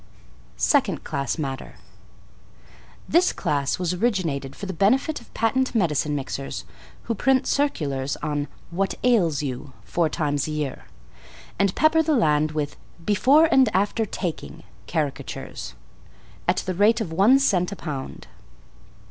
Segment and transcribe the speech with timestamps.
[0.57, 1.75] =Second class Matter.=
[3.07, 6.65] This class was originated for the benefit of Patent Medicine Mixers,
[7.03, 10.85] who print circulars on "What Ails You" four times a year,
[11.59, 15.75] and pepper the land with "Before and after taking" caricatures,
[16.47, 18.25] at the rate of one cent a pound.